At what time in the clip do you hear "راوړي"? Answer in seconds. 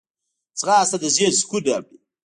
1.67-1.97